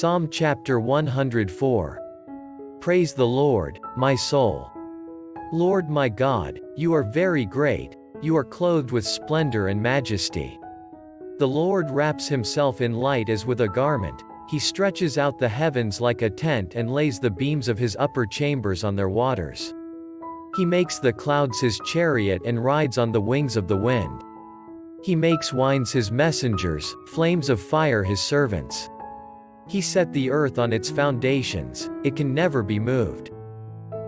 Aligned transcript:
Psalm 0.00 0.28
chapter 0.30 0.80
104. 0.80 2.00
Praise 2.80 3.12
the 3.12 3.26
Lord, 3.26 3.78
my 3.98 4.14
soul. 4.14 4.72
Lord 5.52 5.90
my 5.90 6.08
God, 6.08 6.58
you 6.74 6.94
are 6.94 7.02
very 7.02 7.44
great, 7.44 7.96
you 8.22 8.34
are 8.34 8.42
clothed 8.42 8.92
with 8.92 9.06
splendor 9.06 9.68
and 9.68 9.82
majesty. 9.82 10.58
The 11.38 11.46
Lord 11.46 11.90
wraps 11.90 12.26
himself 12.26 12.80
in 12.80 12.94
light 12.94 13.28
as 13.28 13.44
with 13.44 13.60
a 13.60 13.68
garment, 13.68 14.24
he 14.48 14.58
stretches 14.58 15.18
out 15.18 15.38
the 15.38 15.50
heavens 15.50 16.00
like 16.00 16.22
a 16.22 16.30
tent 16.30 16.76
and 16.76 16.90
lays 16.90 17.20
the 17.20 17.30
beams 17.30 17.68
of 17.68 17.76
his 17.76 17.94
upper 18.00 18.24
chambers 18.24 18.84
on 18.84 18.96
their 18.96 19.10
waters. 19.10 19.74
He 20.56 20.64
makes 20.64 20.98
the 20.98 21.12
clouds 21.12 21.60
his 21.60 21.78
chariot 21.84 22.40
and 22.46 22.64
rides 22.64 22.96
on 22.96 23.12
the 23.12 23.20
wings 23.20 23.54
of 23.54 23.68
the 23.68 23.76
wind. 23.76 24.24
He 25.02 25.14
makes 25.14 25.52
winds 25.52 25.92
his 25.92 26.10
messengers, 26.10 26.96
flames 27.08 27.50
of 27.50 27.60
fire 27.60 28.02
his 28.02 28.20
servants. 28.20 28.88
He 29.70 29.80
set 29.80 30.12
the 30.12 30.32
earth 30.32 30.58
on 30.58 30.72
its 30.72 30.90
foundations, 30.90 31.88
it 32.02 32.16
can 32.16 32.34
never 32.34 32.60
be 32.60 32.80
moved. 32.80 33.30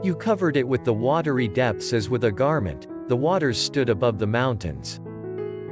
You 0.03 0.17
covered 0.17 0.57
it 0.57 0.67
with 0.67 0.83
the 0.83 0.93
watery 0.93 1.47
depths 1.47 1.93
as 1.93 2.11
with 2.11 2.25
a 2.25 2.33
garment, 2.33 2.89
the 3.07 3.17
waters 3.17 3.59
stood 3.59 3.89
above 3.89 4.19
the 4.19 4.27
mountains. 4.27 5.01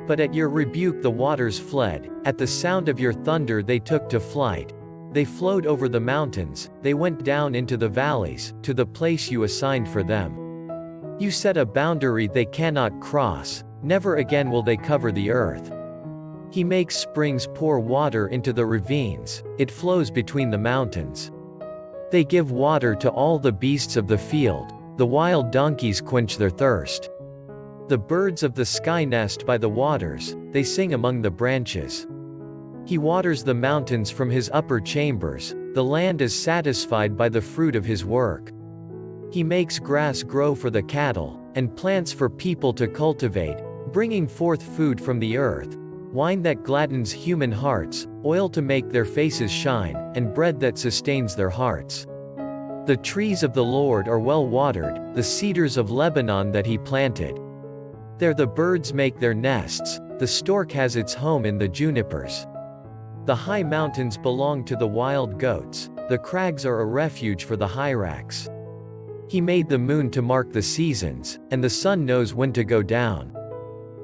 But 0.06 0.20
at 0.20 0.32
your 0.32 0.48
rebuke 0.48 1.02
the 1.02 1.10
waters 1.10 1.58
fled, 1.58 2.08
at 2.24 2.38
the 2.38 2.46
sound 2.46 2.88
of 2.88 3.00
your 3.00 3.12
thunder 3.12 3.64
they 3.64 3.80
took 3.80 4.08
to 4.10 4.20
flight. 4.20 4.72
They 5.10 5.24
flowed 5.24 5.66
over 5.66 5.88
the 5.88 5.98
mountains, 5.98 6.70
they 6.82 6.94
went 6.94 7.24
down 7.24 7.56
into 7.56 7.76
the 7.76 7.88
valleys, 7.88 8.54
to 8.62 8.72
the 8.72 8.86
place 8.86 9.28
you 9.28 9.42
assigned 9.42 9.88
for 9.88 10.04
them. 10.04 11.16
You 11.18 11.32
set 11.32 11.56
a 11.56 11.66
boundary 11.66 12.28
they 12.28 12.44
cannot 12.44 13.00
cross, 13.00 13.64
never 13.82 14.18
again 14.18 14.52
will 14.52 14.62
they 14.62 14.76
cover 14.76 15.10
the 15.10 15.32
earth. 15.32 15.72
He 16.50 16.64
makes 16.64 16.96
springs 16.96 17.46
pour 17.54 17.78
water 17.78 18.26
into 18.28 18.52
the 18.52 18.66
ravines, 18.66 19.44
it 19.58 19.70
flows 19.70 20.10
between 20.10 20.50
the 20.50 20.58
mountains. 20.58 21.30
They 22.10 22.24
give 22.24 22.50
water 22.50 22.96
to 22.96 23.10
all 23.10 23.38
the 23.38 23.52
beasts 23.52 23.96
of 23.96 24.08
the 24.08 24.18
field, 24.18 24.72
the 24.96 25.06
wild 25.06 25.52
donkeys 25.52 26.00
quench 26.00 26.36
their 26.36 26.50
thirst. 26.50 27.08
The 27.86 27.98
birds 27.98 28.42
of 28.42 28.54
the 28.54 28.64
sky 28.64 29.04
nest 29.04 29.46
by 29.46 29.58
the 29.58 29.68
waters, 29.68 30.36
they 30.50 30.64
sing 30.64 30.94
among 30.94 31.22
the 31.22 31.30
branches. 31.30 32.08
He 32.84 32.98
waters 32.98 33.44
the 33.44 33.54
mountains 33.54 34.10
from 34.10 34.28
his 34.28 34.50
upper 34.52 34.80
chambers, 34.80 35.54
the 35.74 35.84
land 35.84 36.20
is 36.20 36.34
satisfied 36.36 37.16
by 37.16 37.28
the 37.28 37.40
fruit 37.40 37.76
of 37.76 37.84
his 37.84 38.04
work. 38.04 38.50
He 39.32 39.44
makes 39.44 39.78
grass 39.78 40.24
grow 40.24 40.56
for 40.56 40.70
the 40.70 40.82
cattle, 40.82 41.40
and 41.54 41.76
plants 41.76 42.12
for 42.12 42.28
people 42.28 42.72
to 42.72 42.88
cultivate, 42.88 43.58
bringing 43.92 44.26
forth 44.26 44.62
food 44.76 45.00
from 45.00 45.20
the 45.20 45.36
earth, 45.36 45.76
wine 46.12 46.42
that 46.42 46.64
gladdens 46.64 47.12
human 47.12 47.52
hearts, 47.52 48.06
oil 48.24 48.48
to 48.48 48.62
make 48.62 48.90
their 48.90 49.04
faces 49.04 49.50
shine, 49.50 49.96
and 50.14 50.34
bread 50.34 50.58
that 50.60 50.78
sustains 50.78 51.36
their 51.36 51.50
hearts. 51.50 52.06
The 52.86 52.98
trees 53.02 53.42
of 53.42 53.52
the 53.52 53.64
Lord 53.64 54.08
are 54.08 54.18
well 54.18 54.46
watered, 54.46 55.14
the 55.14 55.22
cedars 55.22 55.76
of 55.76 55.90
Lebanon 55.90 56.50
that 56.52 56.66
he 56.66 56.78
planted. 56.78 57.38
There 58.18 58.34
the 58.34 58.46
birds 58.46 58.92
make 58.92 59.18
their 59.18 59.34
nests, 59.34 60.00
the 60.18 60.26
stork 60.26 60.72
has 60.72 60.96
its 60.96 61.14
home 61.14 61.46
in 61.46 61.58
the 61.58 61.68
junipers. 61.68 62.46
The 63.26 63.36
high 63.36 63.62
mountains 63.62 64.18
belong 64.18 64.64
to 64.64 64.76
the 64.76 64.86
wild 64.86 65.38
goats, 65.38 65.90
the 66.08 66.18
crags 66.18 66.66
are 66.66 66.80
a 66.80 66.86
refuge 66.86 67.44
for 67.44 67.56
the 67.56 67.68
hyrax. 67.68 68.48
He 69.28 69.40
made 69.40 69.68
the 69.68 69.78
moon 69.78 70.10
to 70.10 70.22
mark 70.22 70.52
the 70.52 70.62
seasons, 70.62 71.38
and 71.52 71.62
the 71.62 71.70
sun 71.70 72.04
knows 72.04 72.34
when 72.34 72.52
to 72.54 72.64
go 72.64 72.82
down. 72.82 73.32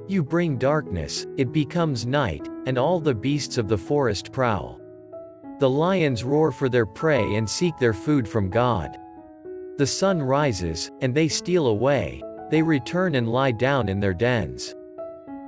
You 0.08 0.22
bring 0.22 0.56
darkness, 0.56 1.26
it 1.36 1.52
becomes 1.52 2.06
night, 2.06 2.48
and 2.66 2.78
all 2.78 3.00
the 3.00 3.14
beasts 3.14 3.58
of 3.58 3.66
the 3.66 3.78
forest 3.78 4.30
prowl. 4.30 4.80
The 5.58 5.68
lions 5.68 6.22
roar 6.22 6.52
for 6.52 6.68
their 6.68 6.86
prey 6.86 7.34
and 7.34 7.48
seek 7.48 7.76
their 7.78 7.92
food 7.92 8.28
from 8.28 8.48
God. 8.48 8.96
The 9.78 9.86
sun 9.86 10.22
rises, 10.22 10.92
and 11.00 11.12
they 11.12 11.26
steal 11.26 11.66
away, 11.66 12.22
they 12.52 12.62
return 12.62 13.16
and 13.16 13.28
lie 13.28 13.50
down 13.50 13.88
in 13.88 13.98
their 13.98 14.14
dens. 14.14 14.76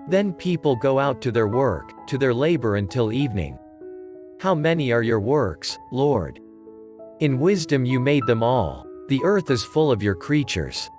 Then 0.09 0.33
people 0.33 0.75
go 0.75 0.99
out 0.99 1.21
to 1.23 1.31
their 1.31 1.47
work, 1.47 2.07
to 2.09 2.19
their 2.19 2.35
labor 2.35 2.77
until 2.77 3.13
evening. 3.13 3.59
How 4.41 4.55
many 4.57 4.91
are 4.91 5.03
your 5.03 5.21
works, 5.21 5.79
Lord? 5.93 6.41
In 7.21 7.39
wisdom 7.39 7.85
you 7.85 8.01
made 8.01 8.27
them 8.27 8.43
all, 8.43 8.87
the 9.09 9.21
earth 9.23 9.51
is 9.51 9.63
full 9.63 9.93
of 9.93 10.03
your 10.03 10.15
creatures. 10.15 10.91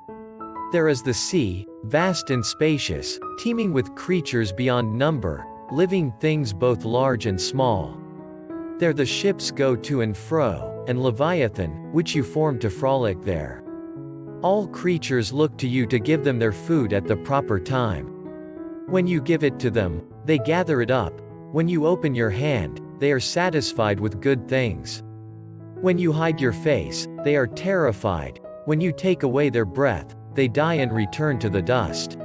There 0.72 0.88
is 0.88 1.02
the 1.02 1.16
sea, 1.16 1.66
vast 1.86 2.30
and 2.30 2.46
spacious, 2.46 3.20
teeming 3.40 3.74
with 3.74 3.96
creatures 3.96 4.52
beyond 4.52 4.96
number, 4.96 5.44
living 5.72 6.14
things 6.20 6.54
both 6.54 6.86
large 6.86 7.26
and 7.26 7.42
small. 7.42 7.98
There 8.78 8.94
the 8.94 9.06
ships 9.06 9.50
go 9.50 9.76
to 9.76 10.02
and 10.02 10.16
fro, 10.16 10.86
and 10.88 11.02
Leviathan, 11.02 11.92
which 11.92 12.14
you 12.14 12.24
formed 12.24 12.62
to 12.62 12.70
frolic 12.70 13.24
there. 13.24 13.64
All 14.44 14.68
creatures 14.68 15.34
look 15.34 15.58
to 15.58 15.68
you 15.68 15.88
to 15.88 15.98
give 15.98 16.24
them 16.24 16.38
their 16.38 16.52
food 16.52 16.94
at 16.94 17.08
the 17.08 17.18
proper 17.18 17.60
time. 17.60 18.06
When 18.86 19.08
you 19.08 19.22
give 19.22 19.44
it 19.44 19.60
to 19.62 19.72
them, 19.72 20.04
they 20.26 20.38
gather 20.38 20.84
it 20.84 20.92
up, 20.92 21.20
when 21.52 21.68
you 21.68 21.88
open 21.88 22.14
your 22.14 22.30
hand, 22.30 22.80
they 23.00 23.12
are 23.12 23.20
satisfied 23.20 24.00
with 24.00 24.22
good 24.22 24.48
things. 24.48 25.02
When 25.82 25.98
you 25.98 26.12
hide 26.12 26.40
your 26.40 26.54
face, 26.54 27.08
they 27.24 27.36
are 27.36 27.48
terrified, 27.48 28.40
when 28.66 28.80
you 28.80 28.92
take 28.92 29.24
away 29.24 29.50
their 29.50 29.66
breath, 29.66 30.16
they 30.40 30.48
die 30.48 30.76
and 30.76 30.94
return 30.94 31.38
to 31.38 31.50
the 31.50 31.62
dust. 31.62 32.18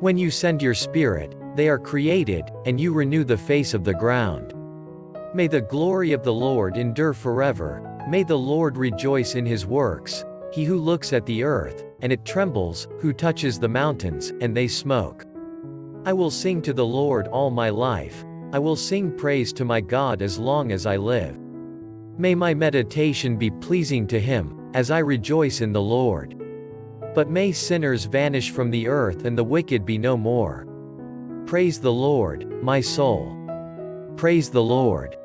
When 0.00 0.16
you 0.16 0.30
send 0.30 0.62
your 0.62 0.72
spirit, 0.72 1.36
they 1.56 1.68
are 1.68 1.78
created, 1.78 2.50
and 2.64 2.80
you 2.80 2.94
renew 2.94 3.22
the 3.22 3.36
face 3.36 3.74
of 3.74 3.84
the 3.84 3.92
ground. 3.92 4.54
May 5.34 5.46
the 5.46 5.60
glory 5.60 6.12
of 6.12 6.22
the 6.22 6.32
Lord 6.32 6.78
endure 6.78 7.12
forever, 7.12 8.02
may 8.08 8.22
the 8.22 8.38
Lord 8.38 8.78
rejoice 8.78 9.34
in 9.34 9.44
his 9.44 9.66
works, 9.66 10.24
he 10.54 10.64
who 10.64 10.78
looks 10.78 11.12
at 11.12 11.26
the 11.26 11.44
earth, 11.44 11.84
and 12.00 12.10
it 12.14 12.24
trembles, 12.24 12.88
who 12.98 13.12
touches 13.12 13.58
the 13.58 13.68
mountains, 13.68 14.32
and 14.40 14.56
they 14.56 14.66
smoke. 14.66 15.26
I 16.06 16.14
will 16.14 16.30
sing 16.30 16.62
to 16.62 16.72
the 16.72 16.86
Lord 16.86 17.28
all 17.28 17.50
my 17.50 17.68
life, 17.68 18.24
I 18.54 18.58
will 18.58 18.74
sing 18.74 19.14
praise 19.18 19.52
to 19.52 19.66
my 19.66 19.82
God 19.82 20.22
as 20.22 20.38
long 20.38 20.72
as 20.72 20.86
I 20.86 20.96
live. 20.96 21.38
May 22.16 22.34
my 22.34 22.54
meditation 22.54 23.36
be 23.36 23.50
pleasing 23.50 24.06
to 24.06 24.18
him, 24.18 24.70
as 24.72 24.90
I 24.90 25.00
rejoice 25.00 25.60
in 25.60 25.74
the 25.74 25.82
Lord. 25.82 26.40
But 27.14 27.30
may 27.30 27.52
sinners 27.52 28.04
vanish 28.04 28.50
from 28.50 28.70
the 28.70 28.88
earth 28.88 29.24
and 29.24 29.38
the 29.38 29.44
wicked 29.44 29.86
be 29.86 29.98
no 29.98 30.16
more. 30.16 30.66
Praise 31.46 31.80
the 31.80 31.92
Lord, 31.92 32.62
my 32.62 32.80
soul. 32.80 33.36
Praise 34.16 34.50
the 34.50 34.62
Lord. 34.62 35.16